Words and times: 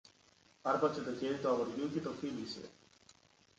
άρπαξε 0.61 1.01
το 1.01 1.13
χέρι 1.19 1.37
του 1.37 1.47
αγοριού 1.47 1.91
και 1.93 1.99
το 1.99 2.11
φίλησε. 2.19 2.69